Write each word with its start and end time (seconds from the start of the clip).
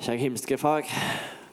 Kjære 0.00 0.16
himmelske 0.22 0.56
Far, 0.56 0.86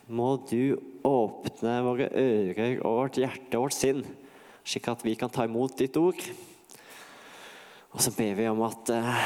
må 0.07 0.37
du 0.47 0.77
åpne 1.03 1.71
våre 1.83 2.05
ører 2.15 2.77
og 2.79 2.93
vårt 3.01 3.17
hjerte 3.19 3.57
og 3.59 3.65
vårt 3.65 3.75
sinn, 3.75 3.97
slik 4.63 4.85
at 4.87 5.01
vi 5.03 5.17
kan 5.19 5.27
ta 5.35 5.43
imot 5.43 5.73
ditt 5.75 5.97
ord. 5.99 6.21
Og 7.91 7.99
så 8.05 8.13
ber 8.15 8.37
vi 8.37 8.45
om 8.47 8.61
at 8.63 8.91
eh, 8.95 9.25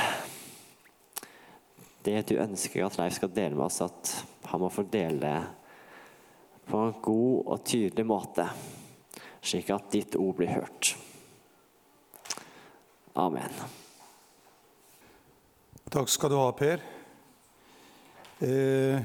det 2.07 2.15
du 2.31 2.39
ønsker 2.41 2.81
at 2.81 2.97
Leif 2.97 3.19
skal 3.19 3.29
dele 3.35 3.59
med 3.59 3.67
oss, 3.67 3.77
at 3.85 4.09
han 4.49 4.63
må 4.63 4.71
få 4.73 4.87
dele 4.89 5.21
det 5.21 6.71
på 6.71 6.79
en 6.87 6.97
god 7.05 7.51
og 7.53 7.61
tydelig 7.69 8.05
måte, 8.09 8.47
slik 9.37 9.69
at 9.75 9.91
ditt 9.93 10.17
ord 10.17 10.39
blir 10.39 10.49
hørt. 10.55 10.95
Amen. 13.21 13.53
Takk 15.93 16.09
skal 16.09 16.33
du 16.33 16.39
ha, 16.41 16.49
Per. 16.57 17.00
Eh, 18.41 18.97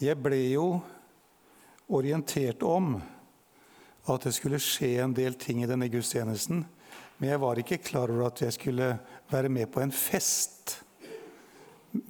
Jeg 0.00 0.16
ble 0.16 0.38
jo 0.48 0.80
orientert 1.92 2.62
om 2.64 2.96
at 4.08 4.24
det 4.24 4.32
skulle 4.32 4.56
skje 4.60 5.02
en 5.04 5.12
del 5.16 5.34
ting 5.40 5.60
i 5.60 5.66
denne 5.68 5.88
gudstjenesten, 5.92 6.64
men 7.18 7.28
jeg 7.28 7.40
var 7.42 7.58
ikke 7.60 7.84
klar 7.84 8.10
over 8.12 8.26
at 8.30 8.40
jeg 8.46 8.52
skulle 8.56 8.98
være 9.28 9.48
med 9.52 9.66
på 9.72 9.80
en 9.84 9.92
fest. 9.92 10.84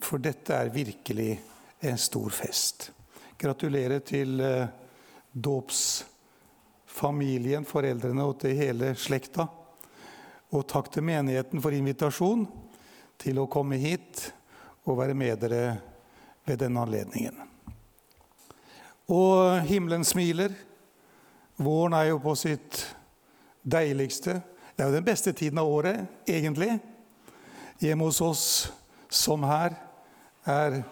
For 0.02 0.18
dette 0.22 0.54
er 0.54 0.74
virkelig 0.74 1.40
en 1.86 1.98
stor 1.98 2.30
fest. 2.30 2.92
Gratulerer 3.38 4.00
til 4.06 4.40
eh, 4.40 4.68
dåpsfamilien, 5.32 7.64
foreldrene 7.66 8.22
og 8.22 8.40
til 8.44 8.56
hele 8.58 8.94
slekta. 8.94 9.48
Og 10.54 10.66
takk 10.70 10.92
til 10.94 11.02
menigheten 11.10 11.60
for 11.62 11.72
invitasjon 11.74 12.46
til 13.18 13.38
å 13.42 13.50
komme 13.50 13.76
hit 13.82 14.32
og 14.86 14.98
være 15.02 15.14
med 15.18 15.38
dere 15.42 15.95
ved 16.46 16.60
denne 16.62 16.80
anledningen. 16.80 17.42
Og 19.12 19.60
himmelen 19.66 20.04
smiler. 20.04 20.54
Våren 21.56 21.94
er 21.94 22.10
jo 22.10 22.18
på 22.22 22.34
sitt 22.38 22.82
deiligste. 23.62 24.40
Det 24.76 24.84
er 24.84 24.90
jo 24.90 24.98
den 24.98 25.06
beste 25.06 25.32
tiden 25.32 25.58
av 25.62 25.70
året, 25.70 26.06
egentlig. 26.28 26.78
Hjemme 27.80 28.08
hos 28.08 28.20
oss, 28.20 28.44
som 29.08 29.44
her, 29.46 29.76
er 30.46 30.82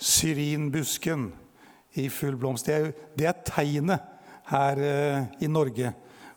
syrinbusken 0.00 1.30
i 2.00 2.08
full 2.10 2.36
blomst. 2.36 2.66
Det 2.66 2.74
er, 2.74 2.90
det 3.16 3.28
er 3.28 3.44
tegnet 3.46 4.08
her 4.50 4.82
eh, 4.82 5.22
i 5.44 5.48
Norge 5.48 5.92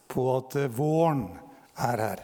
på 0.08 0.28
at 0.36 0.58
eh, 0.60 0.72
våren 0.72 1.26
er 1.82 2.06
her. 2.08 2.24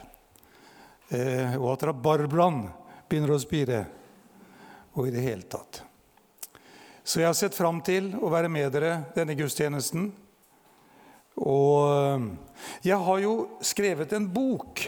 Eh, 1.10 1.56
og 1.58 1.72
at 1.74 1.88
rabarbraen 1.90 2.66
begynner 3.10 3.34
å 3.34 3.42
spire. 3.42 3.84
Og 4.98 5.08
i 5.08 5.14
det 5.14 5.24
hele 5.24 5.48
tatt. 5.50 5.84
Så 7.10 7.24
jeg 7.24 7.26
har 7.26 7.34
sett 7.34 7.56
fram 7.58 7.80
til 7.82 8.12
å 8.22 8.30
være 8.30 8.52
med 8.54 8.68
dere 8.70 9.00
denne 9.16 9.34
gudstjenesten. 9.34 10.12
Og 11.42 11.88
eh, 11.90 12.26
jeg 12.86 13.00
har 13.02 13.22
jo 13.24 13.32
skrevet 13.66 14.12
en 14.14 14.28
bok 14.30 14.84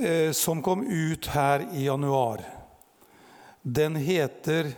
eh, 0.00 0.32
som 0.32 0.62
kom 0.64 0.86
ut 0.88 1.28
her 1.34 1.66
i 1.76 1.84
januar. 1.90 2.40
Den 3.60 4.00
heter 4.00 4.72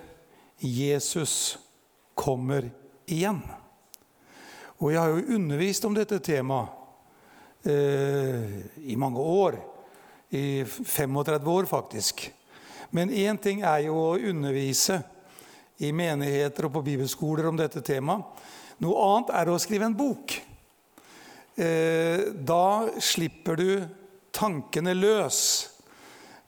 'Jesus 0.59 1.59
kommer 2.19 2.67
igjen'. 3.07 3.47
Og 4.83 4.91
jeg 4.91 4.99
har 4.99 5.15
jo 5.15 5.39
undervist 5.39 5.85
om 5.87 5.95
dette 5.95 6.19
temaet 6.19 6.75
eh, 7.71 8.67
i 8.83 8.99
mange 8.99 9.23
år. 9.23 9.63
I 10.31 10.65
35 10.67 11.47
år, 11.47 11.71
faktisk. 11.71 12.33
Men 12.91 13.15
én 13.15 13.39
ting 13.39 13.63
er 13.63 13.87
jo 13.87 13.95
å 13.95 14.19
undervise 14.19 15.05
i 15.83 15.91
menigheter 15.95 16.69
og 16.69 16.77
på 16.77 16.85
bibelskoler 16.87 17.49
om 17.51 17.59
dette 17.59 17.83
temaet. 17.85 18.25
Noe 18.83 19.03
annet 19.07 19.33
er 19.39 19.51
å 19.51 19.61
skrive 19.63 19.87
en 19.87 19.97
bok. 19.97 20.35
Eh, 21.55 22.33
da 22.33 22.89
slipper 23.03 23.59
du 23.61 23.69
tankene 24.33 24.95
løs 24.97 25.41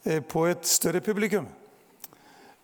eh, 0.02 0.22
på 0.24 0.46
et 0.48 0.64
større 0.66 1.02
publikum. 1.04 1.46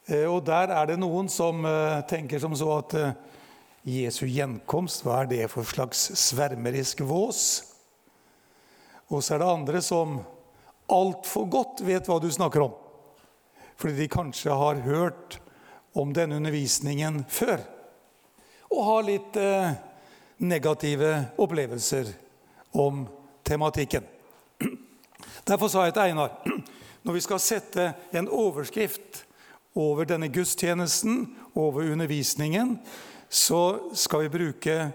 Eh, 0.09 0.25
og 0.25 0.41
der 0.49 0.73
er 0.75 0.89
det 0.91 0.99
noen 1.03 1.29
som 1.31 1.67
tenker 2.11 2.41
som 2.43 2.57
så 2.57 2.73
at 2.79 2.97
Jesu 3.87 4.25
gjenkomst, 4.29 5.05
hva 5.05 5.23
er 5.23 5.31
det 5.31 5.45
for 5.53 5.69
slags 5.69 6.11
svermerisk 6.19 7.05
vås? 7.09 7.45
Og 9.11 9.23
så 9.23 9.37
er 9.37 9.43
det 9.43 9.53
andre 9.53 9.85
som 9.85 10.19
altfor 10.91 11.47
godt 11.51 11.85
vet 11.87 12.09
hva 12.09 12.19
du 12.23 12.29
snakker 12.33 12.67
om. 12.67 12.75
Fordi 13.81 13.97
de 13.97 14.11
kanskje 14.13 14.57
har 14.57 14.83
hørt 14.85 15.39
om 15.93 16.13
denne 16.15 16.37
undervisningen 16.37 17.25
før. 17.29 17.63
Og 18.71 18.85
har 18.87 19.07
litt 19.07 19.37
eh, 19.41 19.73
negative 20.39 21.15
opplevelser 21.41 22.13
om 22.79 23.07
tematikken. 23.47 24.07
Derfor 25.49 25.69
sa 25.69 25.87
jeg 25.87 25.97
til 25.97 26.11
Einar 26.11 26.37
når 27.03 27.17
vi 27.17 27.23
skal 27.25 27.41
sette 27.41 27.87
en 28.13 28.29
overskrift 28.29 29.25
over 29.79 30.05
denne 30.05 30.29
gudstjenesten, 30.29 31.37
over 31.55 31.89
undervisningen, 31.93 32.77
så 33.31 33.91
skal 33.95 34.27
vi 34.27 34.29
bruke 34.29 34.93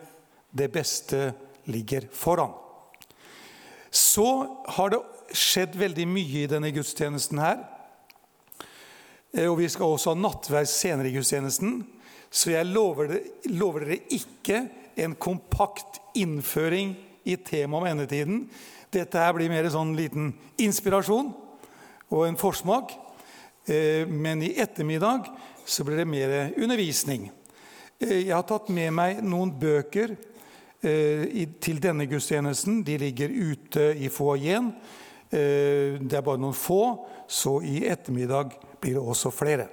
'Det 0.51 0.71
beste 0.71 1.33
ligger 1.65 2.01
foran'. 2.11 2.53
Så 3.91 4.47
har 4.67 4.89
det 4.89 4.99
skjedd 5.33 5.75
veldig 5.75 6.07
mye 6.07 6.43
i 6.43 6.47
denne 6.47 6.71
gudstjenesten 6.71 7.39
her. 7.39 7.74
Eh, 9.35 9.49
Og 9.51 9.59
vi 9.59 9.69
skal 9.69 9.91
også 9.91 10.13
ha 10.13 10.19
nattverd 10.19 10.69
senere 10.71 11.09
i 11.09 11.15
gudstjenesten. 11.15 11.81
Så 12.31 12.51
jeg 12.51 12.67
lover, 12.67 13.07
det, 13.11 13.21
lover 13.51 13.85
dere 13.85 13.99
ikke 14.15 14.65
en 14.97 15.15
kompakt 15.15 15.99
innføring 16.15 16.95
i 17.27 17.35
temaet 17.35 17.81
om 17.81 17.87
endetiden. 17.89 18.45
Dette 18.91 19.19
her 19.19 19.33
blir 19.35 19.51
mer 19.51 19.67
sånn 19.71 19.95
liten 19.97 20.31
inspirasjon 20.61 21.33
og 22.11 22.21
en 22.27 22.39
forsmak. 22.39 22.93
Eh, 23.67 24.05
Men 24.07 24.43
i 24.43 24.55
ettermiddag 24.55 25.27
så 25.65 25.83
blir 25.83 25.97
det 25.97 26.07
mer 26.07 26.53
undervisning. 26.57 27.31
Eh, 27.99 28.25
Jeg 28.27 28.33
har 28.35 28.43
tatt 28.43 28.69
med 28.69 28.93
meg 28.93 29.23
noen 29.23 29.51
bøker 29.51 30.15
til 30.85 31.79
denne 31.81 32.05
gudstjenesten. 32.05 32.83
De 32.85 32.97
ligger 32.97 33.31
ute 33.31 33.97
i 33.97 34.07
foajeen. 34.07 34.67
Eh, 35.31 35.99
Det 35.99 36.13
er 36.13 36.21
bare 36.21 36.37
noen 36.37 36.53
få, 36.53 37.05
så 37.27 37.61
i 37.63 37.85
ettermiddag 37.87 38.53
blir 38.81 38.93
det 38.93 39.01
også 39.01 39.31
flere. 39.31 39.67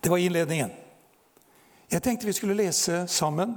Det 0.00 0.08
var 0.08 0.18
innledningen. 0.18 0.70
Jeg 1.90 2.02
tenkte 2.02 2.26
vi 2.26 2.32
skulle 2.32 2.54
lese 2.54 3.06
sammen 3.10 3.56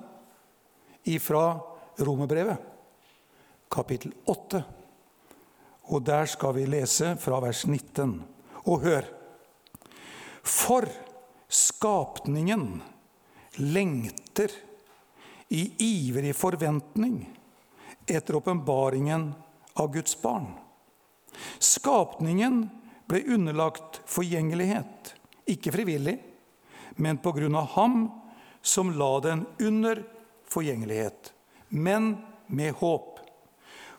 ifra 1.06 1.60
Romerbrevet, 2.00 2.58
kapittel 3.70 4.14
8. 4.26 4.64
Og 5.94 6.02
der 6.04 6.26
skal 6.26 6.56
vi 6.56 6.66
lese 6.66 7.14
fra 7.22 7.40
vers 7.44 7.66
19. 7.68 8.24
Og 8.66 8.82
hør. 8.82 9.06
For 10.44 10.88
skapningen 11.48 12.82
lengter 13.62 14.50
i 15.54 15.68
ivrig 15.78 16.34
forventning 16.36 17.22
etter 18.08 18.40
åpenbaringen 18.40 19.30
av 19.78 19.94
Guds 19.94 20.16
barn. 20.22 20.50
Skapningen 21.60 22.66
ble 23.10 23.24
underlagt 23.36 24.02
forgjengelighet, 24.10 25.14
ikke 25.50 25.74
frivillig, 25.76 26.18
men 26.96 27.20
på 27.22 27.34
grunn 27.36 27.56
av 27.58 27.74
ham 27.76 27.98
som 28.64 28.94
la 28.98 29.12
den 29.24 29.46
under 29.60 30.04
forgjengelighet, 30.50 31.34
men 31.70 32.16
med 32.48 32.78
håp. 32.80 33.20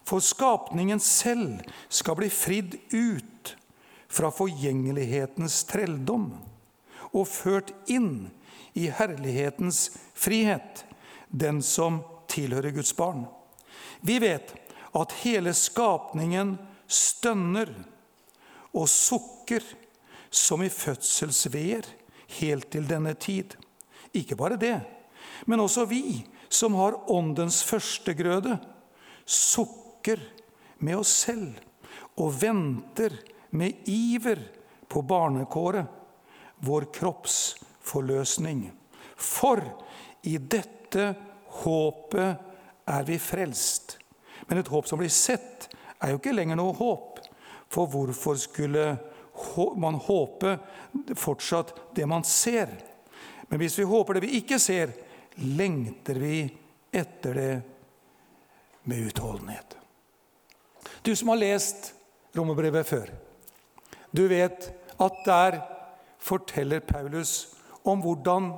For 0.05 0.21
skapningen 0.21 1.01
selv 1.01 1.63
skal 1.89 2.17
bli 2.19 2.31
fridd 2.33 2.77
ut 2.93 3.55
fra 4.09 4.31
forgjengelighetens 4.33 5.63
trelldom 5.69 6.29
og 7.15 7.29
ført 7.29 7.73
inn 7.91 8.29
i 8.79 8.89
herlighetens 8.93 9.89
frihet, 10.15 10.85
den 11.29 11.63
som 11.63 12.03
tilhører 12.31 12.75
Guds 12.75 12.93
barn. 12.97 13.25
Vi 14.01 14.19
vet 14.23 14.53
at 14.95 15.17
hele 15.25 15.55
skapningen 15.57 16.57
stønner 16.87 17.71
og 18.75 18.89
sukker 18.91 19.65
som 20.35 20.63
i 20.65 20.71
fødselsveer 20.73 21.87
helt 22.41 22.71
til 22.75 22.89
denne 22.89 23.15
tid. 23.15 23.55
Ikke 24.15 24.39
bare 24.39 24.59
det, 24.61 24.77
men 25.47 25.63
også 25.63 25.87
vi 25.91 26.23
som 26.49 26.77
har 26.79 26.99
åndens 27.11 27.63
førstegrøde, 27.67 28.59
sukker 29.25 30.21
med 30.85 31.01
oss 31.01 31.13
selv 31.25 31.57
og 32.21 32.35
venter 32.39 33.17
med 33.55 33.89
iver 33.91 34.41
på 34.91 35.03
barnekåret, 35.03 35.87
vår 36.65 36.87
kropps 36.95 37.39
forløsning. 37.85 38.69
For 39.17 39.61
i 40.27 40.37
dette 40.39 41.11
håpet 41.63 42.91
er 42.91 43.07
vi 43.09 43.19
frelst. 43.21 43.99
Men 44.49 44.61
et 44.61 44.71
håp 44.71 44.89
som 44.89 45.01
blir 45.01 45.13
sett, 45.13 45.69
er 46.05 46.13
jo 46.13 46.21
ikke 46.21 46.35
lenger 46.37 46.59
noe 46.61 46.77
håp. 46.77 47.21
For 47.73 47.91
hvorfor 47.91 48.39
skulle 48.39 48.85
man 49.81 49.97
håpe 50.05 50.59
fortsatt 51.19 51.73
det 51.97 52.07
man 52.09 52.27
ser? 52.29 52.71
Men 53.49 53.61
hvis 53.63 53.79
vi 53.81 53.89
håper 53.89 54.17
det 54.17 54.27
vi 54.27 54.39
ikke 54.41 54.61
ser, 54.63 54.93
lengter 55.43 56.21
vi 56.21 56.45
etter 56.95 57.35
det 57.35 57.55
med 58.85 59.09
utholdenhet. 59.09 59.77
Du 61.03 61.13
som 61.17 61.33
har 61.33 61.41
lest 61.41 61.93
romerbrevet 62.37 62.87
før, 62.87 63.11
du 64.15 64.27
vet 64.31 64.71
at 65.03 65.25
der 65.27 65.59
forteller 66.23 66.85
Paulus 66.85 67.57
om 67.85 68.01
hvordan 68.05 68.53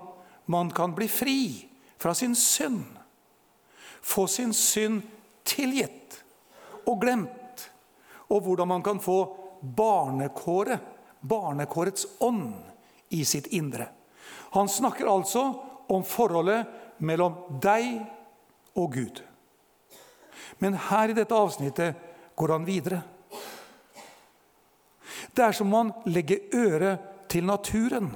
man 0.52 0.70
kan 0.70 0.94
bli 0.94 1.08
fri 1.10 1.40
fra 1.98 2.12
sin 2.14 2.34
synd. 2.38 2.84
Få 4.02 4.26
sin 4.30 4.52
synd 4.54 5.02
tilgitt 5.46 6.05
og 6.86 7.00
glemt. 7.02 7.66
Og 8.30 8.42
hvordan 8.42 8.68
man 8.68 8.82
kan 8.82 9.00
få 9.02 9.18
barnekåret, 9.60 10.80
barnekårets 11.20 12.06
ånd, 12.20 12.54
i 13.08 13.24
sitt 13.24 13.46
indre. 13.54 13.88
Han 14.50 14.68
snakker 14.68 15.06
altså 15.06 15.42
om 15.86 16.02
forholdet 16.04 16.66
mellom 16.98 17.36
deg 17.62 18.00
og 18.74 18.94
Gud. 18.96 19.20
Men 20.58 20.78
her 20.88 21.12
i 21.12 21.16
dette 21.16 21.36
avsnittet 21.36 22.00
går 22.34 22.54
han 22.54 22.66
videre. 22.66 23.02
Det 25.36 25.44
er 25.44 25.54
som 25.54 25.70
om 25.70 25.78
han 25.78 26.10
legger 26.10 26.50
øret 26.56 27.28
til 27.30 27.46
naturen, 27.46 28.10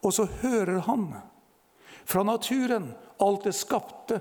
og 0.00 0.14
så 0.16 0.26
hører 0.40 0.80
han 0.86 1.10
fra 2.08 2.22
naturen 2.24 2.90
alt 3.20 3.44
det 3.44 3.54
skapte. 3.54 4.20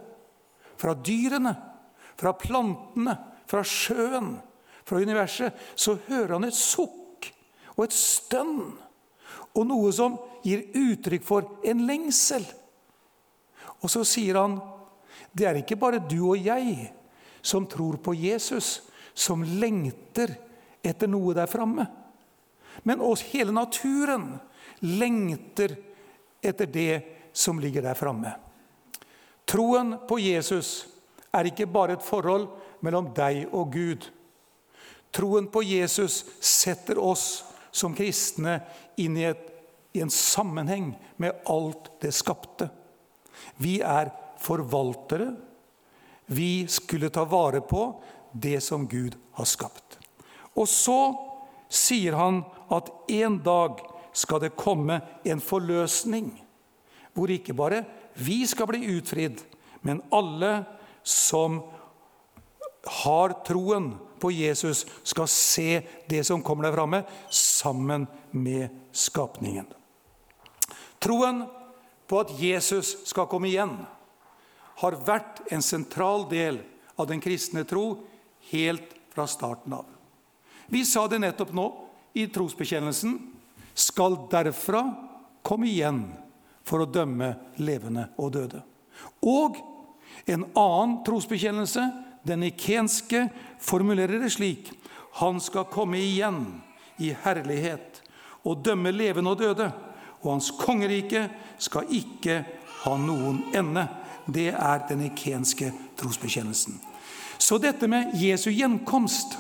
Fra 0.80 0.94
dyrene, 0.96 1.54
fra 2.16 2.34
plantene, 2.36 3.16
fra 3.50 3.64
sjøen, 3.66 4.36
fra 4.86 5.02
universet. 5.02 5.56
Så 5.76 5.98
hører 6.08 6.38
han 6.38 6.48
et 6.48 6.58
sukk 6.58 7.32
og 7.76 7.88
et 7.88 7.96
stønn 7.96 8.62
og 9.58 9.66
noe 9.68 9.92
som 9.96 10.18
gir 10.46 10.68
uttrykk 10.78 11.26
for 11.26 11.48
en 11.68 11.86
lengsel. 11.88 12.46
Og 13.80 13.92
så 13.92 14.06
sier 14.08 14.38
han 14.40 14.60
det 15.32 15.46
er 15.46 15.60
ikke 15.62 15.78
bare 15.80 16.02
du 16.02 16.32
og 16.32 16.40
jeg 16.42 16.90
som 17.42 17.68
tror 17.70 18.00
på 18.04 18.16
Jesus, 18.18 18.82
som 19.14 19.44
lengter 19.44 20.34
etter 20.84 21.10
noe 21.10 21.36
der 21.38 21.50
framme. 21.50 21.86
Men 22.84 23.04
også 23.04 23.30
hele 23.34 23.54
naturen 23.56 24.32
lengter 24.86 25.76
etter 26.42 26.70
det 26.72 26.94
som 27.36 27.60
ligger 27.60 27.84
der 27.86 27.98
framme. 28.00 28.32
Troen 29.50 29.96
på 30.08 30.20
Jesus 30.22 30.88
er 31.36 31.50
ikke 31.50 31.68
bare 31.70 31.98
et 31.98 32.06
forhold 32.06 32.48
mellom 32.86 33.12
deg 33.16 33.48
og 33.52 33.74
Gud. 33.74 34.08
Troen 35.12 35.48
på 35.50 35.64
Jesus 35.66 36.24
setter 36.40 37.00
oss 37.02 37.44
som 37.72 37.96
kristne 37.98 38.60
inn 39.00 39.18
i, 39.18 39.26
et, 39.30 39.42
i 39.94 40.04
en 40.04 40.14
sammenheng 40.14 40.92
med 41.18 41.46
alt 41.50 41.90
det 42.02 42.14
skapte. 42.16 42.70
Vi 43.58 43.80
er 43.82 44.12
forvaltere. 44.40 45.34
Vi 46.30 46.68
skulle 46.70 47.10
ta 47.10 47.26
vare 47.26 47.62
på 47.62 47.84
det 48.32 48.60
som 48.62 48.86
Gud 48.88 49.18
har 49.38 49.50
skapt. 49.50 49.98
Og 50.54 50.68
så 50.70 51.00
sier 51.70 52.18
han 52.18 52.44
at 52.74 52.92
en 53.10 53.40
dag 53.46 53.82
skal 54.14 54.42
det 54.44 54.58
komme 54.58 55.00
en 55.26 55.42
forløsning, 55.42 56.32
hvor 57.14 57.32
ikke 57.32 57.56
bare 57.58 57.84
vi 58.20 58.44
skal 58.50 58.68
bli 58.70 58.84
utfridd, 58.98 59.42
men 59.86 60.02
alle 60.14 60.66
som 61.06 61.62
har 62.86 63.36
troen 63.48 63.94
på 64.20 64.32
Jesus, 64.32 64.86
skal 65.04 65.28
se 65.28 65.82
det 66.10 66.24
som 66.28 66.44
kommer 66.44 66.68
der 66.68 66.76
framme, 66.76 67.04
sammen 67.30 68.08
med 68.32 68.70
skapningen. 68.92 69.68
Troen 71.00 71.46
på 72.10 72.20
at 72.20 72.34
Jesus 72.42 72.98
skal 73.08 73.30
komme 73.32 73.48
igjen, 73.52 73.78
har 74.80 74.96
vært 75.06 75.44
en 75.52 75.64
sentral 75.64 76.26
del 76.32 76.62
av 77.00 77.08
den 77.08 77.22
kristne 77.24 77.66
tro 77.68 78.02
helt 78.52 78.96
fra 79.12 79.28
starten 79.28 79.76
av. 79.76 79.86
Vi 80.72 80.86
sa 80.86 81.08
det 81.08 81.20
nettopp 81.24 81.52
nå 81.56 81.68
i 82.14 82.28
trosbekjennelsen. 82.32 83.16
Skal 83.74 84.18
derfra 84.32 84.84
komme 85.44 85.70
igjen 85.70 86.04
for 86.68 86.84
å 86.84 86.90
dømme 86.90 87.34
levende 87.60 88.10
og 88.20 88.34
døde. 88.36 88.62
Og 89.26 89.58
en 90.30 90.46
annen 90.54 91.00
trosbekjennelse, 91.08 91.84
den 92.24 92.44
ikenske, 92.44 93.28
formulerer 93.60 94.20
det 94.20 94.32
slik. 94.34 94.72
Han 95.20 95.40
skal 95.42 95.70
komme 95.72 96.00
igjen 96.00 96.62
i 97.00 97.14
herlighet 97.24 98.02
og 98.48 98.64
dømme 98.64 98.92
levende 98.92 99.34
og 99.34 99.40
døde. 99.40 99.70
Og 100.22 100.34
hans 100.34 100.52
kongerike 100.60 101.28
skal 101.62 101.90
ikke 101.96 102.42
ha 102.84 102.96
noen 103.00 103.44
ende. 103.56 103.86
Det 104.28 104.52
er 104.52 104.86
den 104.90 105.06
ikenske 105.08 105.72
trosbekjennelsen. 106.00 106.80
Så 107.40 107.58
dette 107.58 107.88
med 107.88 108.12
Jesu 108.20 108.50
gjenkomst 108.52 109.38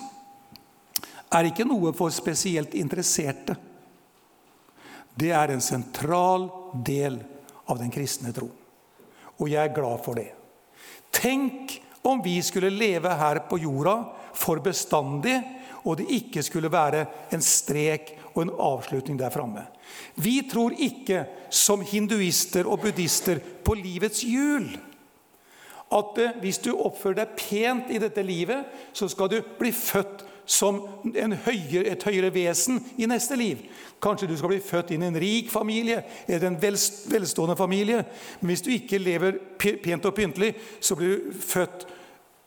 er 1.36 1.50
ikke 1.50 1.68
noe 1.68 1.92
for 1.94 2.14
spesielt 2.16 2.74
interesserte. 2.80 3.58
Det 5.20 5.34
er 5.36 5.52
en 5.52 5.62
sentral 5.62 6.48
del 6.86 7.20
av 7.70 7.78
den 7.81 7.92
kristne 7.94 8.31
tro. 8.34 8.48
Og 9.40 9.52
jeg 9.52 9.62
er 9.68 9.76
glad 9.76 10.02
for 10.06 10.18
det. 10.18 10.31
Tenk 11.14 11.76
om 12.09 12.21
vi 12.23 12.39
skulle 12.45 12.71
leve 12.73 13.13
her 13.21 13.44
på 13.50 13.59
jorda 13.61 13.95
for 14.33 14.61
bestandig, 14.63 15.38
og 15.85 16.00
det 16.00 16.09
ikke 16.11 16.44
skulle 16.44 16.71
være 16.71 17.06
en 17.33 17.44
strek 17.44 18.15
og 18.33 18.44
en 18.44 18.56
avslutning 18.59 19.19
der 19.19 19.33
framme. 19.33 19.63
Vi 20.19 20.41
tror 20.51 20.75
ikke, 20.75 21.23
som 21.50 21.81
hinduister 21.81 22.67
og 22.67 22.81
buddhister, 22.83 23.39
på 23.63 23.77
livets 23.77 24.23
hjul 24.27 24.69
at 25.89 26.19
eh, 26.21 26.35
hvis 26.41 26.61
du 26.61 26.73
oppfører 26.77 27.23
deg 27.23 27.38
pent 27.38 27.94
i 27.94 28.01
dette 28.01 28.23
livet, 28.25 28.67
så 28.94 29.09
skal 29.09 29.31
du 29.31 29.39
bli 29.59 29.71
født 29.73 30.25
som 30.50 30.79
høyere, 31.45 31.85
et 31.91 32.03
høyere 32.06 32.31
vesen 32.33 32.79
i 32.97 33.06
neste 33.09 33.38
liv. 33.38 33.61
Kanskje 34.01 34.29
du 34.29 34.35
skal 34.38 34.53
bli 34.53 34.63
født 34.65 34.95
inn 34.95 35.06
i 35.06 35.09
en 35.11 35.19
rik 35.21 35.51
familie 35.53 36.01
eller 36.25 36.47
en 36.47 36.57
velstående 36.61 37.57
familie. 37.57 38.01
Men 38.39 38.51
hvis 38.51 38.65
du 38.65 38.71
ikke 38.73 39.01
lever 39.01 39.38
pent 39.59 40.07
og 40.09 40.15
pyntelig, 40.17 40.56
så 40.81 40.97
blir 40.97 41.17
du 41.17 41.38
født 41.38 41.85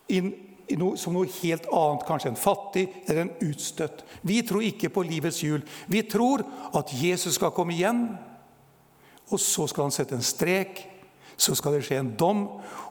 inn 0.08 0.32
noe, 0.78 0.96
som 0.96 1.14
noe 1.14 1.30
helt 1.42 1.66
annet. 1.68 2.06
Kanskje 2.08 2.32
en 2.32 2.40
fattig 2.40 2.86
eller 3.06 3.26
en 3.26 3.34
utstøtt. 3.48 4.04
Vi 4.22 4.40
tror 4.46 4.64
ikke 4.66 4.92
på 4.92 5.04
livets 5.06 5.42
hjul. 5.44 5.62
Vi 5.86 6.02
tror 6.08 6.44
at 6.74 6.94
Jesus 6.96 7.36
skal 7.38 7.54
komme 7.54 7.76
igjen, 7.76 8.06
og 9.32 9.40
så 9.40 9.68
skal 9.70 9.88
han 9.88 9.94
sette 9.94 10.16
en 10.18 10.24
strek 10.24 10.88
så 11.42 11.54
skal 11.58 11.76
det 11.76 11.84
skje 11.86 12.00
en 12.00 12.14
dom, 12.18 12.44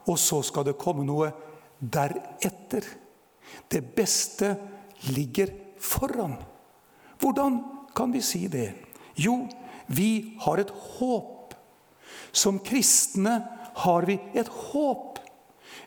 og 0.09 0.17
så 0.19 0.41
skal 0.45 0.65
det 0.67 0.79
komme 0.81 1.05
noe 1.07 1.31
deretter. 1.79 2.85
Det 3.71 3.81
beste 3.95 4.53
ligger 5.12 5.53
foran. 5.81 6.35
Hvordan 7.21 7.59
kan 7.95 8.13
vi 8.13 8.21
si 8.25 8.45
det? 8.51 8.71
Jo, 9.15 9.45
vi 9.88 10.38
har 10.43 10.62
et 10.62 10.74
håp. 10.97 11.55
Som 12.31 12.62
kristne 12.63 13.41
har 13.83 14.07
vi 14.07 14.17
et 14.38 14.47
håp. 14.71 15.10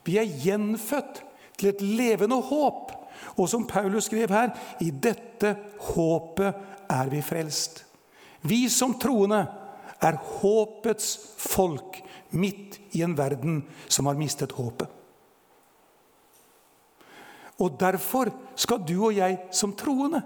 Vi 0.05 0.19
er 0.21 0.29
gjenfødt 0.45 1.23
til 1.59 1.71
et 1.71 1.83
levende 1.83 2.41
håp. 2.43 2.93
Og 3.39 3.49
som 3.49 3.67
Paulus 3.67 4.09
skrev 4.09 4.31
her, 4.31 4.53
i 4.81 4.91
dette 4.91 5.55
håpet 5.95 6.91
er 6.91 7.11
vi 7.11 7.23
frelst. 7.25 7.85
Vi 8.45 8.67
som 8.69 8.97
troende 9.01 9.41
er 10.05 10.19
håpets 10.41 11.15
folk 11.41 12.03
midt 12.37 12.79
i 12.97 13.03
en 13.07 13.17
verden 13.17 13.63
som 13.89 14.11
har 14.11 14.19
mistet 14.19 14.53
håpet. 14.53 14.91
Og 17.63 17.77
Derfor 17.79 18.33
skal 18.59 18.83
du 18.83 18.97
og 18.99 19.15
jeg 19.15 19.39
som 19.55 19.73
troende 19.79 20.21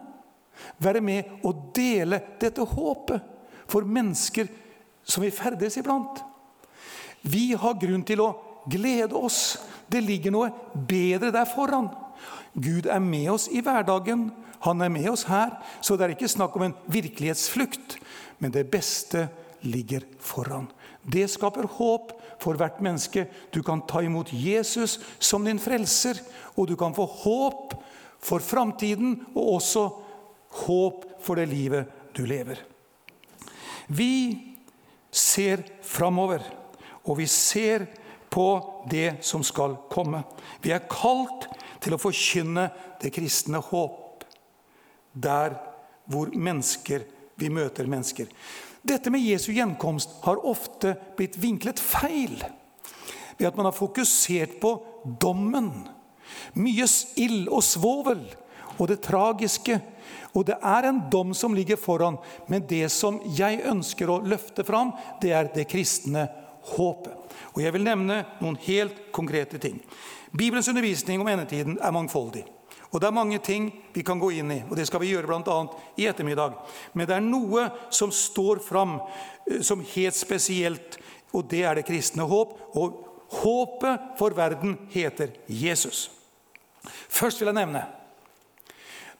være 0.82 1.02
med 1.04 1.44
og 1.46 1.68
dele 1.76 2.20
dette 2.40 2.64
håpet 2.64 3.20
for 3.68 3.84
mennesker 3.84 4.48
som 5.04 5.22
vi 5.22 5.30
ferdes 5.32 5.76
iblant. 5.78 6.22
Vi 7.22 7.52
har 7.52 7.78
grunn 7.80 8.04
til 8.06 8.22
å 8.24 8.32
glede 8.68 9.16
oss. 9.16 9.58
Det 9.88 10.02
ligger 10.04 10.34
noe 10.34 10.52
bedre 10.88 11.32
der 11.34 11.48
foran. 11.48 11.90
Gud 12.54 12.88
er 12.90 13.02
med 13.02 13.30
oss 13.32 13.48
i 13.52 13.62
hverdagen. 13.64 14.28
Han 14.66 14.82
er 14.82 14.92
med 14.92 15.08
oss 15.10 15.26
her. 15.28 15.54
Så 15.80 15.96
det 15.96 16.06
er 16.06 16.16
ikke 16.16 16.30
snakk 16.30 16.56
om 16.58 16.66
en 16.68 16.76
virkelighetsflukt, 16.90 17.98
men 18.38 18.54
det 18.54 18.68
beste 18.70 19.28
ligger 19.62 20.04
foran. 20.22 20.68
Det 21.02 21.28
skaper 21.30 21.68
håp 21.78 22.12
for 22.42 22.58
hvert 22.58 22.80
menneske. 22.84 23.26
Du 23.54 23.62
kan 23.66 23.82
ta 23.88 24.02
imot 24.04 24.32
Jesus 24.32 24.98
som 25.18 25.46
din 25.46 25.60
frelser, 25.62 26.20
og 26.56 26.68
du 26.68 26.76
kan 26.78 26.94
få 26.94 27.06
håp 27.22 27.78
for 28.18 28.42
framtiden 28.42 29.20
og 29.34 29.58
også 29.58 29.86
håp 30.66 31.06
for 31.22 31.38
det 31.38 31.48
livet 31.50 31.88
du 32.16 32.24
lever. 32.26 32.60
Vi 33.88 34.36
ser 35.10 35.62
framover, 35.82 36.42
og 37.04 37.18
vi 37.18 37.26
ser 37.30 37.86
på 38.30 38.48
det 38.90 39.24
som 39.24 39.44
skal 39.46 39.76
komme. 39.90 40.22
Vi 40.62 40.72
er 40.74 40.88
kalt 40.90 41.48
til 41.82 41.94
å 41.94 42.00
forkynne 42.00 42.68
det 43.02 43.12
kristne 43.14 43.60
håp 43.70 44.24
der 45.12 45.56
hvor 46.08 46.30
mennesker, 46.32 47.04
vi 47.38 47.50
møter 47.52 47.86
mennesker. 47.90 48.28
Dette 48.82 49.10
med 49.12 49.22
Jesu 49.22 49.50
gjenkomst 49.52 50.20
har 50.24 50.40
ofte 50.46 50.94
blitt 51.18 51.36
vinklet 51.38 51.80
feil 51.82 52.38
ved 53.38 53.46
at 53.50 53.58
man 53.58 53.68
har 53.68 53.76
fokusert 53.76 54.58
på 54.62 54.72
dommen. 55.22 55.70
Mye 56.58 56.86
ild 57.20 57.50
og 57.52 57.62
svovel 57.66 58.24
og 58.78 58.88
det 58.90 59.00
tragiske. 59.04 59.78
Og 60.36 60.46
det 60.48 60.58
er 60.62 60.88
en 60.88 61.00
dom 61.10 61.32
som 61.34 61.54
ligger 61.56 61.78
foran, 61.80 62.18
men 62.50 62.66
det 62.68 62.86
som 62.94 63.18
jeg 63.34 63.62
ønsker 63.66 64.10
å 64.10 64.20
løfte 64.22 64.64
fram, 64.66 64.92
det 65.22 65.32
er 65.34 65.50
det 65.54 65.66
kristne 65.70 66.28
håpet. 66.74 67.17
Og 67.54 67.62
Jeg 67.62 67.72
vil 67.72 67.84
nevne 67.84 68.24
noen 68.40 68.56
helt 68.66 69.08
konkrete 69.12 69.58
ting. 69.58 69.80
Bibelens 70.30 70.68
undervisning 70.68 71.20
om 71.20 71.28
endetiden 71.28 71.78
er 71.82 71.94
mangfoldig. 71.94 72.44
Og 72.90 73.00
Det 73.00 73.06
er 73.06 73.12
mange 73.12 73.38
ting 73.38 73.68
vi 73.92 74.02
kan 74.02 74.18
gå 74.18 74.30
inn 74.30 74.52
i, 74.52 74.62
og 74.70 74.76
det 74.76 74.86
skal 74.88 75.00
vi 75.00 75.10
gjøre 75.12 75.26
bl.a. 75.28 75.58
i 75.96 76.06
ettermiddag. 76.08 76.54
Men 76.94 77.06
det 77.06 77.16
er 77.16 77.20
noe 77.20 77.66
som 77.90 78.10
står 78.12 78.62
fram 78.64 79.00
eh, 79.50 79.60
som 79.60 79.84
helt 79.94 80.16
spesielt, 80.16 80.96
og 81.32 81.50
det 81.50 81.64
er 81.68 81.76
det 81.76 81.84
kristne 81.84 82.24
håp. 82.24 82.56
Og 82.80 83.04
håpet 83.42 84.16
for 84.16 84.32
verden 84.32 84.78
heter 84.90 85.36
Jesus. 85.46 86.08
Først 87.08 87.40
vil 87.40 87.52
jeg 87.52 87.60
nevne 87.60 87.84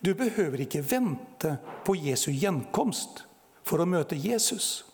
du 0.00 0.14
behøver 0.14 0.62
ikke 0.62 0.84
vente 0.90 1.56
på 1.84 1.96
Jesu 1.98 2.30
gjenkomst 2.30 3.24
for 3.66 3.82
å 3.82 3.88
møte 3.88 4.18
Jesus. 4.18 4.84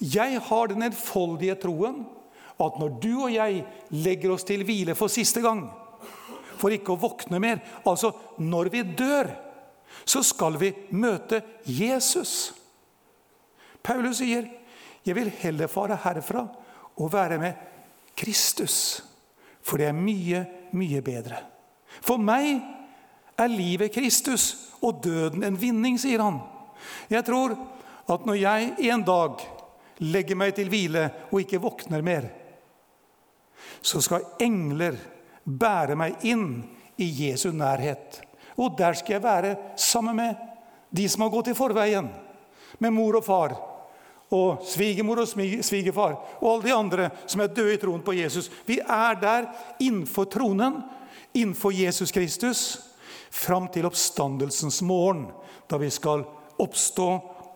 Jeg 0.00 0.40
har 0.48 0.70
den 0.70 0.86
enfoldige 0.86 1.58
troen 1.60 2.04
at 2.58 2.78
når 2.80 2.94
du 3.02 3.12
og 3.20 3.32
jeg 3.32 3.62
legger 3.94 4.32
oss 4.34 4.46
til 4.46 4.64
hvile 4.66 4.96
for 4.98 5.12
siste 5.12 5.42
gang, 5.44 5.68
for 6.58 6.74
ikke 6.74 6.94
å 6.94 7.00
våkne 7.00 7.38
mer. 7.42 7.60
Altså, 7.86 8.10
når 8.42 8.70
vi 8.72 8.82
dør, 8.98 9.30
så 10.08 10.24
skal 10.26 10.58
vi 10.58 10.72
møte 10.90 11.42
Jesus. 11.64 12.52
Paulus 13.82 14.18
sier, 14.18 14.48
'Jeg 15.04 15.14
vil 15.14 15.30
heller 15.30 15.66
fare 15.66 15.96
herfra 15.96 16.48
og 16.96 17.12
være 17.12 17.38
med 17.38 17.54
Kristus', 18.16 19.02
for 19.62 19.78
det 19.78 19.86
er 19.86 19.92
mye, 19.92 20.46
mye 20.72 21.00
bedre. 21.00 21.38
For 22.02 22.16
meg 22.16 22.60
er 23.38 23.46
livet 23.46 23.92
Kristus 23.92 24.74
og 24.82 25.02
døden 25.04 25.44
en 25.44 25.60
vinning, 25.60 25.98
sier 26.00 26.22
han. 26.22 26.40
Jeg 27.10 27.24
tror 27.24 27.56
at 28.08 28.26
når 28.26 28.34
jeg 28.34 28.74
en 28.90 29.02
dag 29.02 29.38
legger 30.04 30.38
meg 30.38 30.54
til 30.56 30.70
hvile 30.70 31.08
og 31.30 31.40
ikke 31.42 31.60
våkner 31.62 32.04
mer, 32.06 32.28
så 33.82 34.00
skal 34.02 34.26
engler 34.42 34.96
bære 35.44 35.96
meg 35.98 36.24
inn 36.28 36.48
i 36.98 37.08
Jesu 37.24 37.50
nærhet. 37.54 38.20
Og 38.58 38.74
der 38.78 38.96
skal 38.98 39.18
jeg 39.18 39.24
være 39.24 39.56
sammen 39.78 40.18
med 40.18 40.38
de 40.90 41.06
som 41.08 41.24
har 41.24 41.32
gått 41.32 41.52
i 41.52 41.56
forveien. 41.56 42.08
Med 42.82 42.94
mor 42.94 43.18
og 43.18 43.26
far 43.26 43.54
og 44.34 44.64
svigermor 44.68 45.22
og 45.22 45.30
svigerfar 45.30 46.18
og 46.40 46.48
alle 46.50 46.66
de 46.66 46.74
andre 46.74 47.06
som 47.24 47.40
er 47.40 47.52
døde 47.54 47.76
i 47.76 47.80
troen 47.80 48.04
på 48.04 48.16
Jesus. 48.18 48.50
Vi 48.66 48.78
er 48.82 49.16
der 49.20 49.48
innenfor 49.80 50.28
tronen, 50.28 50.82
innenfor 51.32 51.72
Jesus 51.72 52.12
Kristus, 52.12 52.62
fram 53.30 53.68
til 53.72 53.86
oppstandelsens 53.88 54.82
morgen, 54.82 55.28
da 55.68 55.78
vi 55.80 55.90
skal 55.92 56.24
oppstå 56.58 57.08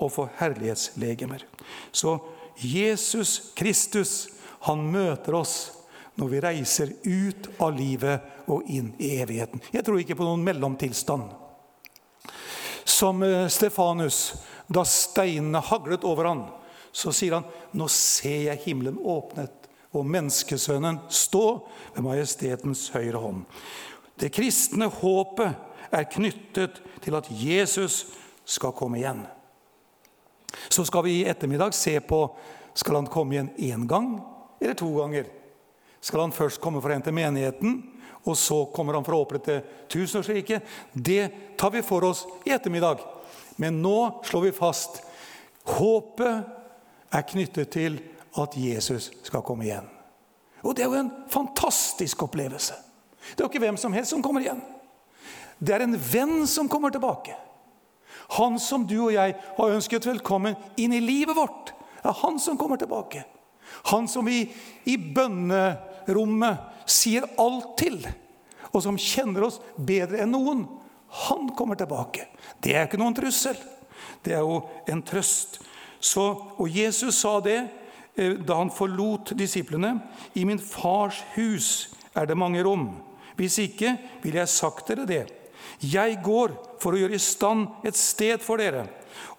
og 0.02 0.10
få 0.12 0.28
herlighetslegemer. 0.38 1.44
Så 1.92 2.16
Jesus 2.56 3.52
Kristus, 3.56 4.28
han 4.66 4.84
møter 4.92 5.34
oss 5.34 5.56
når 6.20 6.28
vi 6.28 6.40
reiser 6.44 6.92
ut 7.02 7.48
av 7.62 7.72
livet 7.76 8.48
og 8.52 8.68
inn 8.70 8.92
i 9.00 9.14
evigheten. 9.22 9.62
Jeg 9.72 9.84
tror 9.86 10.00
ikke 10.00 10.18
på 10.18 10.26
noen 10.26 10.44
mellomtilstand. 10.44 11.30
Som 12.84 13.22
eh, 13.24 13.48
Stefanus, 13.50 14.34
da 14.68 14.84
steinene 14.86 15.62
haglet 15.64 16.04
over 16.06 16.28
han, 16.28 16.44
så 16.92 17.12
sier 17.14 17.38
han 17.38 17.48
nå 17.72 17.88
ser 17.88 18.50
jeg 18.50 18.64
himmelen 18.66 19.00
åpnet 19.00 19.68
og 19.96 20.08
menneskesønnen 20.08 21.02
stå 21.12 21.46
ved 21.94 22.04
majestetens 22.04 22.86
høyre 22.94 23.20
hånd. 23.20 23.44
Det 24.20 24.32
kristne 24.32 24.88
håpet 25.00 25.92
er 25.92 26.08
knyttet 26.12 26.80
til 27.04 27.16
at 27.18 27.28
Jesus 27.32 28.04
skal 28.48 28.74
komme 28.76 29.00
igjen. 29.00 29.24
Så 30.68 30.84
skal 30.88 31.04
vi 31.06 31.20
i 31.20 31.28
ettermiddag 31.28 31.74
se 31.74 31.98
på 32.00 32.24
skal 32.74 33.00
han 33.00 33.10
komme 33.12 33.36
igjen 33.36 33.52
én 33.58 33.86
gang 33.88 34.14
eller 34.60 34.76
to 34.78 34.88
ganger 34.96 35.26
skal 36.02 36.24
han 36.24 36.34
først 36.34 36.60
komme 36.62 36.80
for 36.82 36.90
å 36.90 36.96
hente 36.96 37.14
menigheten, 37.14 37.76
og 38.26 38.34
så 38.38 38.64
kommer 38.74 38.96
han 38.98 39.04
for 39.06 39.14
å 39.14 39.22
opprette 39.22 39.60
tusenårsriket. 39.90 40.66
Det 40.92 41.54
tar 41.58 41.70
vi 41.74 41.82
for 41.86 42.02
oss 42.06 42.24
i 42.46 42.50
ettermiddag. 42.54 43.02
Men 43.62 43.78
nå 43.82 44.22
slår 44.26 44.48
vi 44.48 44.54
fast 44.56 44.98
håpet 45.76 47.14
er 47.14 47.26
knyttet 47.28 47.70
til 47.74 48.00
at 48.42 48.56
Jesus 48.58 49.12
skal 49.22 49.44
komme 49.46 49.66
igjen. 49.68 49.86
Og 50.62 50.74
det 50.74 50.84
er 50.84 50.90
jo 50.90 51.02
en 51.02 51.14
fantastisk 51.30 52.24
opplevelse. 52.26 52.74
Det 53.32 53.38
er 53.38 53.46
jo 53.46 53.50
ikke 53.50 53.62
hvem 53.62 53.78
som 53.78 53.94
helst 53.94 54.14
som 54.14 54.22
kommer 54.24 54.42
igjen. 54.42 54.62
Det 55.62 55.74
er 55.76 55.84
en 55.84 55.94
venn 55.94 56.46
som 56.50 56.70
kommer 56.70 56.90
tilbake. 56.90 57.36
Han 58.38 58.58
som 58.62 58.86
du 58.88 58.96
og 59.08 59.12
jeg 59.14 59.36
har 59.36 59.76
ønsket 59.76 60.08
velkommen 60.08 60.56
inn 60.80 60.94
i 60.96 61.02
livet 61.04 61.36
vårt, 61.36 61.72
er 62.02 62.16
han 62.22 62.38
som 62.40 62.58
kommer 62.58 62.80
tilbake. 62.80 63.24
Han 63.92 64.08
som 64.08 64.26
vi 64.26 64.44
i 64.88 64.96
bønnerommet 64.96 66.86
sier 66.88 67.26
alt 67.40 67.74
til, 67.80 68.00
og 68.72 68.80
som 68.84 69.00
kjenner 69.00 69.46
oss 69.48 69.60
bedre 69.76 70.22
enn 70.24 70.32
noen, 70.32 70.64
han 71.28 71.50
kommer 71.56 71.76
tilbake. 71.76 72.24
Det 72.62 72.72
er 72.72 72.88
ikke 72.88 73.00
noen 73.00 73.16
trussel. 73.16 73.58
Det 74.24 74.32
er 74.32 74.40
jo 74.40 74.62
en 74.88 75.02
trøst. 75.04 75.60
Så, 76.00 76.24
og 76.56 76.72
Jesus 76.72 77.20
sa 77.20 77.36
det 77.44 77.58
eh, 78.16 78.38
da 78.40 78.56
han 78.62 78.72
forlot 78.72 79.34
disiplene. 79.38 79.98
I 80.34 80.46
min 80.48 80.62
fars 80.62 81.20
hus 81.36 81.92
er 82.16 82.26
det 82.26 82.38
mange 82.38 82.64
rom. 82.64 82.88
Hvis 83.36 83.58
ikke 83.60 83.94
ville 84.22 84.40
jeg 84.40 84.52
sagt 84.52 84.88
dere 84.88 85.06
det. 85.08 85.22
Jeg 85.80 86.18
går 86.24 86.54
for 86.82 86.94
å 86.94 87.02
gjøre 87.02 87.18
i 87.18 87.22
stand 87.22 87.86
et 87.86 87.98
sted 87.98 88.42
for 88.42 88.62
dere. 88.62 88.86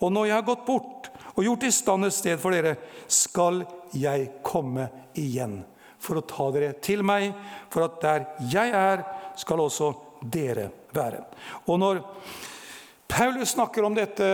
Og 0.01 0.11
når 0.13 0.29
jeg 0.29 0.37
har 0.37 0.47
gått 0.47 0.65
bort 0.67 1.09
og 1.33 1.43
gjort 1.45 1.65
i 1.67 1.73
stand 1.73 2.07
et 2.07 2.15
sted 2.15 2.39
for 2.41 2.55
dere, 2.55 2.75
skal 3.07 3.63
jeg 3.97 4.29
komme 4.45 4.89
igjen 5.19 5.61
for 6.03 6.19
å 6.19 6.25
ta 6.27 6.49
dere 6.51 6.73
til 6.83 7.03
meg, 7.05 7.31
for 7.71 7.87
at 7.87 8.01
der 8.03 8.25
jeg 8.51 8.73
er, 8.75 9.05
skal 9.39 9.63
også 9.63 9.93
dere 10.21 10.67
være. 10.93 11.23
Og 11.71 11.79
når 11.79 12.01
Paulus 13.07 13.53
snakker 13.53 13.85
om 13.85 13.95
dette 13.95 14.27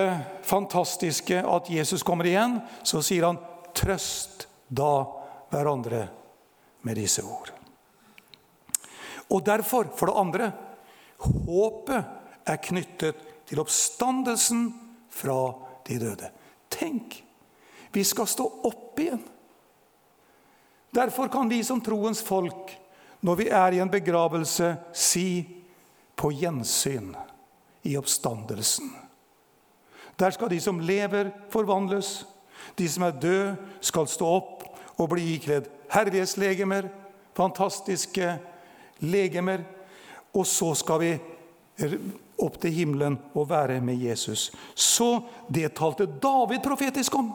fantastiske 0.47 1.41
at 1.43 1.69
Jesus 1.69 2.03
kommer 2.05 2.27
igjen, 2.27 2.59
så 2.83 3.03
sier 3.05 3.27
han 3.27 3.39
'trøst 3.73 4.47
da 4.67 5.05
hverandre 5.51 6.07
med 6.81 6.95
disse 6.95 7.21
ord'. 7.21 7.51
Og 9.29 9.43
derfor, 9.45 9.91
for 9.95 10.09
det 10.09 10.17
andre, 10.17 10.51
håpet 11.19 12.49
er 12.49 12.61
knyttet 12.63 13.23
til 13.49 13.61
oppstandelsen 13.61 14.69
fra 15.13 15.39
de 15.87 15.99
døde. 16.01 16.29
Tenk, 16.69 17.23
vi 17.91 18.03
skal 18.05 18.29
stå 18.29 18.45
opp 18.69 18.99
igjen. 19.01 19.23
Derfor 20.95 21.29
kan 21.29 21.49
vi 21.49 21.61
som 21.63 21.81
troens 21.81 22.21
folk, 22.25 22.71
når 23.21 23.35
vi 23.35 23.49
er 23.53 23.75
i 23.75 23.81
en 23.83 23.91
begravelse, 23.91 24.77
si 24.93 25.55
'på 26.15 26.31
gjensyn 26.31 27.15
i 27.83 27.97
oppstandelsen'. 27.97 29.09
Der 30.19 30.31
skal 30.31 30.49
de 30.49 30.59
som 30.59 30.79
lever, 30.79 31.31
forvandles. 31.49 32.25
De 32.77 32.89
som 32.89 33.03
er 33.03 33.11
døde, 33.11 33.57
skal 33.81 34.07
stå 34.07 34.25
opp 34.25 34.63
og 34.97 35.09
bli 35.09 35.35
ikledd 35.35 35.69
herlighetslegemer, 35.89 36.89
fantastiske 37.33 38.39
legemer. 38.99 39.63
Og 40.33 40.47
så 40.47 40.73
skal 40.77 40.99
vi 41.01 41.11
opp 42.39 42.57
til 42.61 42.73
himmelen 42.75 43.17
og 43.33 43.49
være 43.49 43.79
med 43.81 44.01
Jesus. 44.01 44.49
Så 44.75 45.19
det 45.49 45.73
talte 45.77 46.07
David 46.21 46.63
profetisk 46.63 47.15
om 47.19 47.31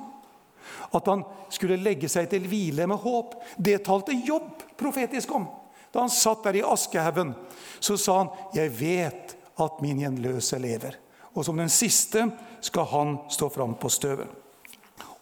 at 0.95 1.07
han 1.11 1.25
skulle 1.53 1.81
legge 1.81 2.09
seg 2.11 2.29
til 2.31 2.47
hvile 2.49 2.87
med 2.89 3.01
håp. 3.03 3.35
Det 3.57 3.81
talte 3.87 4.17
Jobb 4.27 4.63
profetisk 4.79 5.33
om. 5.35 5.49
Da 5.93 6.03
han 6.03 6.13
satt 6.13 6.45
der 6.47 6.59
i 6.59 6.67
askehaugen, 6.67 7.35
så 7.79 7.97
sa 7.97 8.19
han, 8.19 8.31
'Jeg 8.55 8.71
vet 8.81 9.37
at 9.59 9.81
min 9.83 10.01
gjenløse 10.01 10.59
lever.' 10.59 10.99
Og 11.35 11.45
som 11.45 11.57
den 11.57 11.69
siste 11.69 12.31
skal 12.61 12.85
han 12.85 13.19
stå 13.29 13.49
fram 13.49 13.75
på 13.75 13.89
støvet. 13.89 14.29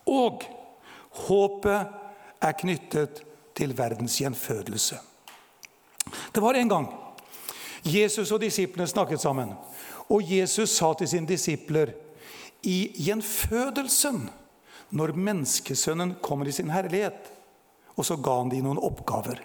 Og 0.06 0.44
håpet 1.10 1.86
er 2.40 2.52
knyttet 2.52 3.22
til 3.54 3.72
verdens 3.76 4.18
gjenfødelse. 4.20 4.98
Det 6.34 6.42
var 6.42 6.54
en 6.54 6.68
gang 6.68 7.01
Jesus 7.82 8.30
og 8.32 8.42
disiplene 8.42 8.86
snakket 8.88 9.22
sammen. 9.22 9.54
Og 10.10 10.22
Jesus 10.22 10.76
sa 10.76 10.92
til 10.94 11.08
sine 11.10 11.28
disipler 11.28 11.94
i 12.62 12.92
gjenfødelsen 12.94 14.28
når 14.92 15.14
menneskesønnen 15.16 16.16
kommer 16.22 16.48
i 16.48 16.54
sin 16.54 16.70
herlighet. 16.70 17.30
Og 17.96 18.06
så 18.06 18.16
ga 18.16 18.38
han 18.38 18.52
dem 18.52 18.66
noen 18.66 18.80
oppgaver. 18.80 19.40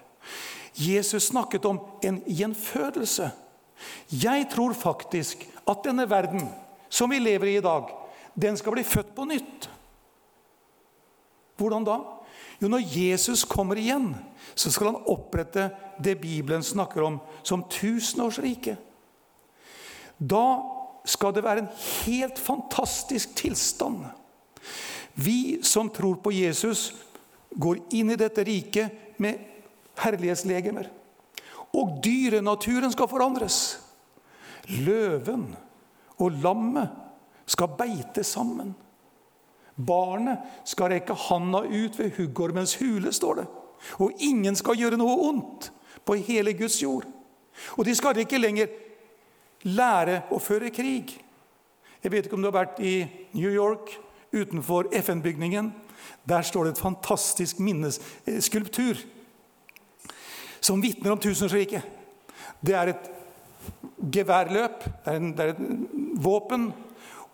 Jesus 0.78 1.32
snakket 1.32 1.66
om 1.66 1.80
en 2.06 2.22
gjenfødelse. 2.28 3.32
Jeg 4.12 4.48
tror 4.54 4.74
faktisk 4.78 5.48
at 5.68 5.84
denne 5.86 6.06
verden 6.10 6.46
som 6.90 7.10
vi 7.12 7.20
lever 7.20 7.52
i 7.52 7.58
i 7.58 7.64
dag, 7.64 7.90
den 8.36 8.58
skal 8.58 8.76
bli 8.76 8.84
født 8.84 9.16
på 9.16 9.26
nytt. 9.26 9.70
Hvordan 11.58 11.86
da? 11.88 11.98
Jo, 12.58 12.70
når 12.72 12.86
Jesus 12.90 13.44
kommer 13.46 13.78
igjen, 13.78 14.16
så 14.58 14.72
skal 14.74 14.92
han 14.92 15.10
opprette 15.10 15.70
det 16.02 16.18
Bibelen 16.22 16.64
snakker 16.66 17.06
om 17.06 17.20
som 17.46 17.66
tusenårsriket. 17.70 18.78
Da 20.18 20.46
skal 21.08 21.36
det 21.36 21.44
være 21.46 21.66
en 21.66 21.74
helt 22.06 22.40
fantastisk 22.42 23.36
tilstand. 23.38 24.08
Vi 25.14 25.60
som 25.66 25.90
tror 25.94 26.18
på 26.22 26.34
Jesus, 26.34 26.92
går 27.58 27.80
inn 27.96 28.12
i 28.14 28.20
dette 28.20 28.44
riket 28.46 29.18
med 29.22 29.40
herlighetslegemer. 30.02 30.90
Og 31.78 32.00
dyrenaturen 32.04 32.92
skal 32.94 33.10
forandres. 33.10 33.78
Løven 34.82 35.48
og 36.18 36.42
lammet 36.44 36.92
skal 37.48 37.72
beite 37.80 38.24
sammen. 38.28 38.76
Barnet 39.78 40.66
skal 40.66 40.92
rekke 40.92 41.14
handa 41.28 41.62
ut 41.68 42.00
ved 42.00 42.16
huggormens 42.18 42.76
hule, 42.82 43.14
står 43.14 43.42
det. 43.42 43.46
Og 44.02 44.24
ingen 44.26 44.56
skal 44.58 44.80
gjøre 44.80 44.98
noe 44.98 45.16
ondt 45.30 45.70
på 46.06 46.18
hele 46.28 46.54
Guds 46.58 46.80
jord. 46.82 47.06
Og 47.78 47.86
de 47.86 47.94
skal 47.96 48.18
ikke 48.22 48.42
lenger 48.42 48.72
lære 49.70 50.24
å 50.34 50.40
føre 50.42 50.72
krig. 50.74 51.14
Jeg 52.02 52.14
vet 52.14 52.26
ikke 52.26 52.38
om 52.38 52.46
du 52.46 52.50
har 52.50 52.58
vært 52.58 52.82
i 52.82 53.00
New 53.38 53.52
York, 53.52 53.94
utenfor 54.34 54.90
FN-bygningen. 54.98 55.72
Der 56.28 56.42
står 56.46 56.68
det 56.68 56.76
et 56.76 56.82
fantastisk 56.84 57.60
minneskulptur 57.64 59.00
som 60.62 60.82
vitner 60.84 61.14
om 61.14 61.22
tusenårsriket. 61.22 61.86
Det 62.60 62.76
er 62.76 62.92
et 62.92 63.10
geværløp, 64.14 64.84
det 64.84 65.14
er, 65.14 65.20
en, 65.20 65.32
det 65.38 65.46
er 65.46 65.54
et 65.54 65.62
våpen, 66.24 66.72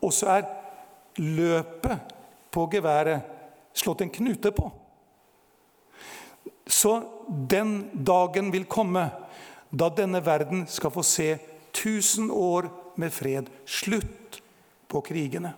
og 0.03 0.13
så 0.13 0.37
er 0.37 0.51
løpet 1.17 2.13
på 2.53 2.67
geværet 2.71 3.25
slått 3.73 4.03
en 4.05 4.13
knute 4.13 4.51
på. 4.53 4.69
Så 6.67 7.01
den 7.27 7.89
dagen 8.05 8.51
vil 8.53 8.69
komme 8.69 9.09
da 9.73 9.89
denne 9.89 10.21
verden 10.25 10.67
skal 10.69 10.93
få 10.93 11.03
se 11.03 11.33
1000 11.73 12.29
år 12.31 12.69
med 12.95 13.13
fred. 13.13 13.49
Slutt 13.65 14.41
på 14.87 15.01
krigene. 15.01 15.55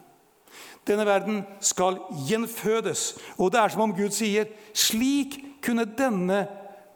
Denne 0.88 1.06
verden 1.06 1.44
skal 1.60 2.00
gjenfødes. 2.30 3.16
Og 3.38 3.52
det 3.52 3.60
er 3.60 3.74
som 3.74 3.88
om 3.88 3.96
Gud 3.98 4.14
sier 4.16 4.48
slik 4.78 5.40
kunne 5.66 5.88
denne 5.98 6.46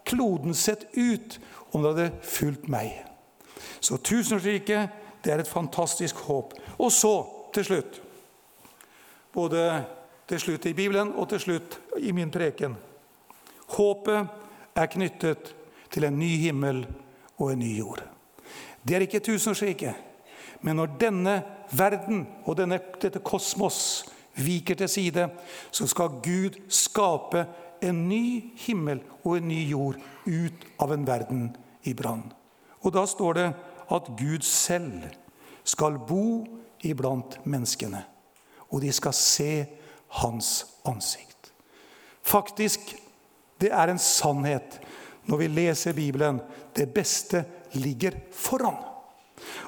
kloden 0.08 0.56
sett 0.58 0.88
ut 0.96 1.40
om 1.74 1.84
det 1.84 1.92
hadde 1.92 2.26
fulgt 2.26 2.70
meg. 2.72 2.94
Så 3.82 3.98
tusenårsriket, 3.98 4.90
det 5.24 5.34
er 5.34 5.42
et 5.42 5.50
fantastisk 5.50 6.22
håp. 6.30 6.54
Og 6.78 6.92
så, 6.94 7.14
til 7.54 7.66
slutt 7.66 8.00
Både 9.34 9.86
til 10.30 10.40
slutt 10.40 10.66
i 10.70 10.76
Bibelen 10.78 11.14
og 11.18 11.30
til 11.30 11.42
slutt 11.42 11.80
i 11.98 12.12
min 12.16 12.32
preken. 12.32 12.76
Håpet 13.76 14.28
er 14.76 14.92
knyttet 14.94 15.54
til 15.94 16.06
en 16.06 16.20
ny 16.20 16.30
himmel 16.42 16.84
og 17.38 17.52
en 17.52 17.62
ny 17.62 17.72
jord. 17.78 18.04
Det 18.84 18.96
er 18.96 19.06
ikke 19.06 19.22
tusenårsriket. 19.24 19.96
Men 20.62 20.76
når 20.76 20.96
denne 21.00 21.36
verden 21.72 22.26
og 22.46 22.58
denne, 22.60 22.80
dette 23.02 23.22
kosmos 23.24 24.06
viker 24.36 24.76
til 24.76 24.90
side, 24.90 25.30
så 25.72 25.88
skal 25.88 26.20
Gud 26.24 26.60
skape 26.68 27.46
en 27.82 28.08
ny 28.10 28.52
himmel 28.66 29.02
og 29.24 29.38
en 29.38 29.48
ny 29.48 29.62
jord 29.70 30.00
ut 30.26 30.68
av 30.82 30.94
en 30.94 31.08
verden 31.08 31.50
i 31.88 31.94
brann. 31.94 32.26
Og 32.84 32.94
da 32.96 33.06
står 33.08 33.34
det 33.40 33.50
at 33.90 34.14
Gud 34.20 34.46
selv 34.46 35.08
skal 35.64 36.00
bo 36.08 36.46
iblant 36.86 37.40
menneskene. 37.46 38.04
Og 38.70 38.82
de 38.82 38.92
skal 38.94 39.14
se 39.14 39.54
hans 40.22 40.66
ansikt. 40.88 41.52
Faktisk, 42.24 42.96
det 43.62 43.72
er 43.74 43.92
en 43.92 44.02
sannhet 44.02 44.80
når 45.30 45.42
vi 45.44 45.48
leser 45.48 45.94
Bibelen. 45.98 46.40
Det 46.76 46.90
beste 46.94 47.44
ligger 47.74 48.18
foran. 48.34 48.78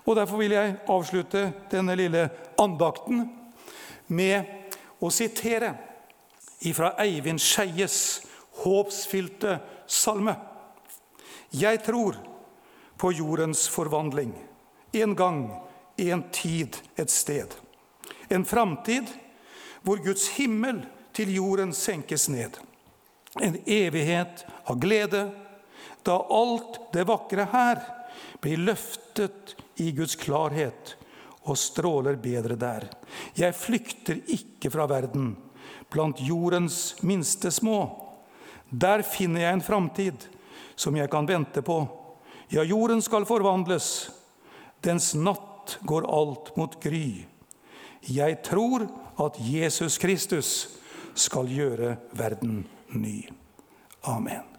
Og 0.06 0.16
Derfor 0.16 0.38
vil 0.38 0.52
jeg 0.52 0.78
avslutte 0.90 1.46
denne 1.72 1.96
lille 1.96 2.30
andakten 2.60 3.24
med 4.08 4.44
å 5.02 5.10
sitere 5.14 5.74
ifra 6.68 6.94
Eivind 7.02 7.42
Skeies 7.42 8.22
håpsfylte 8.62 9.58
salme. 9.88 10.36
Jeg 11.52 11.82
tror 11.86 12.20
på 13.02 13.12
jordens 13.12 13.66
forvandling. 13.70 14.34
En 14.94 15.16
gang, 15.16 15.42
en 15.98 16.24
tid, 16.32 16.78
et 16.98 17.12
sted. 17.12 17.56
En 18.32 18.46
framtid 18.48 19.10
hvor 19.84 20.00
Guds 20.04 20.30
himmel 20.38 20.84
til 21.16 21.34
jorden 21.36 21.74
senkes 21.76 22.30
ned. 22.32 22.58
En 23.42 23.58
evighet 23.66 24.46
av 24.68 24.80
glede, 24.80 25.26
da 26.04 26.18
alt 26.32 26.80
det 26.96 27.06
vakre 27.08 27.48
her 27.52 27.82
blir 28.42 28.62
løftet 28.62 29.56
i 29.82 29.92
Guds 29.96 30.16
klarhet 30.20 30.96
og 31.42 31.58
stråler 31.58 32.20
bedre 32.22 32.58
der. 32.60 32.88
Jeg 33.38 33.58
flykter 33.58 34.20
ikke 34.30 34.72
fra 34.74 34.88
verden, 34.90 35.34
blant 35.92 36.22
jordens 36.24 37.02
minste 37.02 37.52
små. 37.52 37.84
Der 38.70 39.04
finner 39.04 39.46
jeg 39.46 39.58
en 39.58 39.66
framtid 39.66 40.28
som 40.76 40.96
jeg 40.96 41.10
kan 41.12 41.28
vente 41.28 41.64
på. 41.66 41.84
Ja, 42.52 42.64
jorden 42.64 43.02
skal 43.04 43.28
forvandles. 43.28 44.10
Dens 44.84 45.14
natt 45.16 45.78
går 45.88 46.08
alt 46.10 46.56
mot 46.58 46.78
gry. 46.84 47.24
Jeg 48.10 48.42
tror 48.44 48.88
at 49.26 49.38
Jesus 49.40 49.98
Kristus 49.98 50.70
skal 51.16 51.48
gjøre 51.48 51.96
verden 52.18 52.68
ny. 52.90 53.30
Amen. 54.04 54.51